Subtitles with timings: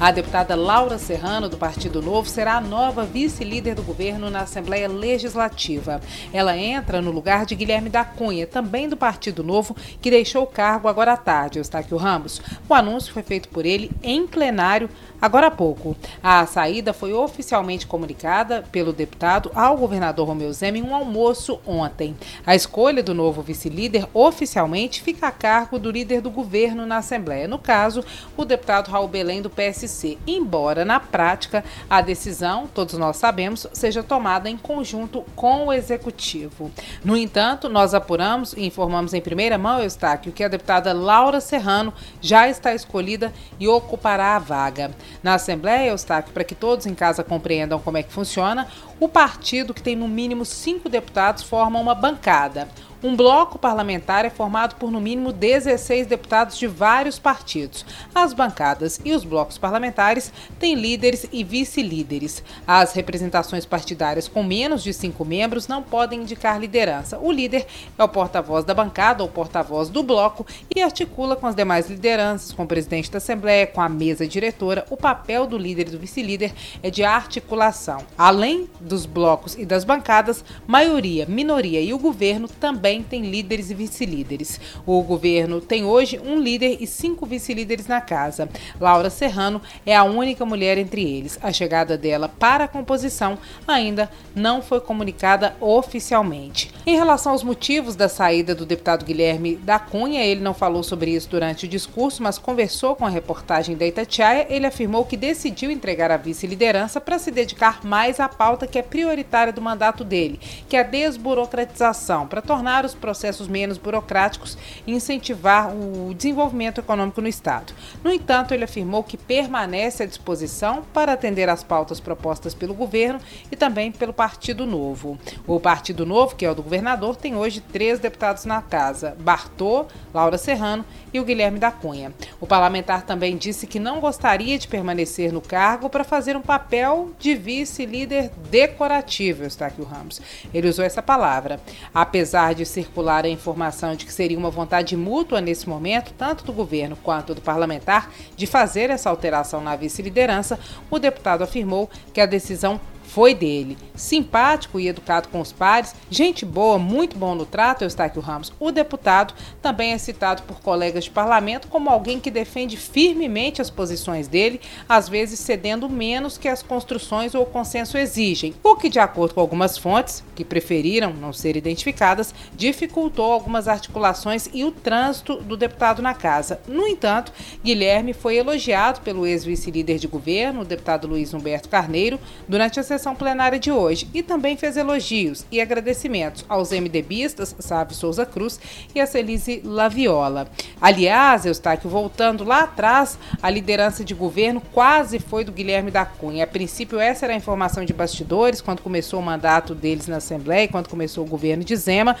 [0.00, 4.86] A deputada Laura Serrano, do Partido Novo, será a nova vice-líder do governo na Assembleia
[4.86, 6.00] Legislativa.
[6.32, 10.46] Ela entra no lugar de Guilherme da Cunha, também do Partido Novo, que deixou o
[10.46, 12.40] cargo agora à tarde, Eustáquio Ramos.
[12.68, 14.88] O anúncio foi feito por ele em plenário
[15.20, 15.96] agora há pouco.
[16.22, 22.16] A saída foi oficialmente comunicada pelo deputado ao governador Romeu Zema em um almoço ontem.
[22.46, 27.48] A escolha do novo vice-líder oficialmente fica a cargo do líder do governo na Assembleia,
[27.48, 28.04] no caso,
[28.36, 29.87] o deputado Raul Belém, do PSC
[30.26, 36.70] embora na prática a decisão, todos nós sabemos, seja tomada em conjunto com o executivo.
[37.04, 41.92] No entanto, nós apuramos e informamos em primeira mão, Eustáquio, que a deputada Laura Serrano
[42.20, 44.90] já está escolhida e ocupará a vaga.
[45.22, 48.68] Na Assembleia, Eustáquio, para que todos em casa compreendam como é que funciona,
[49.00, 52.68] o partido que tem no mínimo cinco deputados forma uma bancada.
[53.00, 57.86] Um bloco parlamentar é formado por no mínimo 16 deputados de vários partidos.
[58.12, 62.42] As bancadas e os blocos parlamentares têm líderes e vice-líderes.
[62.66, 67.20] As representações partidárias com menos de cinco membros não podem indicar liderança.
[67.20, 71.54] O líder é o porta-voz da bancada ou porta-voz do bloco e articula com as
[71.54, 74.84] demais lideranças, com o presidente da Assembleia, com a mesa diretora.
[74.90, 78.04] O papel do líder e do vice-líder é de articulação.
[78.18, 83.70] Além dos blocos e das bancadas, maioria, minoria e o governo também também tem líderes
[83.70, 84.58] e vice-líderes.
[84.86, 88.48] O governo tem hoje um líder e cinco vice-líderes na casa.
[88.80, 91.38] Laura Serrano é a única mulher entre eles.
[91.42, 96.70] A chegada dela para a composição ainda não foi comunicada oficialmente.
[96.86, 101.10] Em relação aos motivos da saída do deputado Guilherme da Cunha, ele não falou sobre
[101.10, 104.46] isso durante o discurso, mas conversou com a reportagem da Itatiaia.
[104.48, 108.82] Ele afirmou que decidiu entregar a vice-liderança para se dedicar mais à pauta que é
[108.82, 114.56] prioritária do mandato dele, que é a desburocratização, para tornar tornar os processos menos burocráticos
[114.86, 117.72] e incentivar o desenvolvimento econômico no Estado.
[118.04, 123.20] No entanto, ele afirmou que permanece à disposição para atender às pautas propostas pelo governo
[123.50, 125.18] e também pelo Partido Novo.
[125.46, 129.86] O Partido Novo, que é o do governador, tem hoje três deputados na casa: Bartô,
[130.14, 132.12] Laura Serrano e o Guilherme da Cunha.
[132.40, 137.10] O parlamentar também disse que não gostaria de permanecer no cargo para fazer um papel
[137.18, 140.20] de vice-líder decorativo, Eustáquio Ramos.
[140.52, 141.60] Ele usou essa palavra.
[141.92, 146.52] Apesar de circular a informação de que seria uma vontade mútua nesse momento, tanto do
[146.52, 150.58] governo quanto do parlamentar, de fazer essa alteração na vice-liderança,
[150.90, 153.76] o deputado afirmou que a decisão foi dele.
[153.94, 158.52] Simpático e educado com os pares, gente boa, muito bom no trato, Eustáquio Ramos.
[158.60, 163.70] O deputado também é citado por colegas de parlamento como alguém que defende firmemente as
[163.70, 168.90] posições dele, às vezes cedendo menos que as construções ou o consenso exigem, o que,
[168.90, 174.70] de acordo com algumas fontes, que preferiram não ser identificadas, dificultou algumas articulações e o
[174.70, 176.60] trânsito do deputado na casa.
[176.68, 177.32] No entanto,
[177.64, 182.97] Guilherme foi elogiado pelo ex-vice-líder de governo, o deputado Luiz Humberto Carneiro, durante a sessão
[182.98, 188.58] sessão plenária de hoje e também fez elogios e agradecimentos aos MDBistas, Sávio Souza Cruz
[188.92, 190.48] e a Celise Laviola.
[190.80, 196.42] Aliás, Eustáquio, voltando lá atrás, a liderança de governo quase foi do Guilherme da Cunha.
[196.42, 200.66] A princípio, essa era a informação de bastidores, quando começou o mandato deles na Assembleia,
[200.66, 202.16] quando começou o governo de Zema.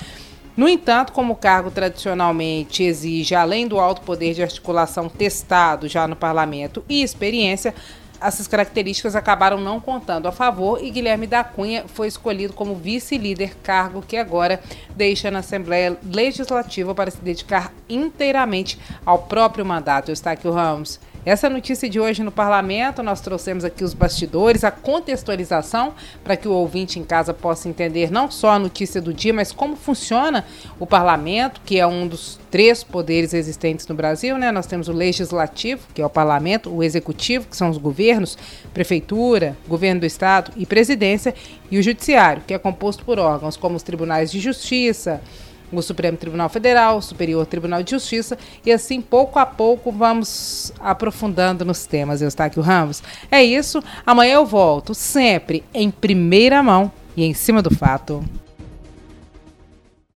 [0.56, 6.08] No entanto, como o cargo tradicionalmente exige, além do alto poder de articulação testado já
[6.08, 7.74] no parlamento e experiência,
[8.20, 13.56] essas características acabaram não contando a favor e Guilherme da Cunha foi escolhido como vice-líder,
[13.62, 14.60] cargo que agora
[14.96, 20.10] deixa na Assembleia Legislativa para se dedicar inteiramente ao próprio mandato.
[20.10, 21.00] Eustáquio Ramos.
[21.28, 25.92] Essa notícia de hoje no parlamento, nós trouxemos aqui os bastidores, a contextualização,
[26.24, 29.52] para que o ouvinte em casa possa entender não só a notícia do dia, mas
[29.52, 30.46] como funciona
[30.80, 34.50] o parlamento, que é um dos três poderes existentes no Brasil, né?
[34.50, 38.38] Nós temos o legislativo, que é o parlamento, o executivo, que são os governos,
[38.72, 41.34] prefeitura, governo do estado e presidência,
[41.70, 45.20] e o judiciário, que é composto por órgãos como os tribunais de justiça,
[45.72, 50.72] o Supremo Tribunal Federal, o Superior Tribunal de Justiça, e assim, pouco a pouco, vamos
[50.80, 53.02] aprofundando nos temas, Eustáquio Ramos.
[53.30, 58.24] É isso, amanhã eu volto, sempre em primeira mão e em cima do fato.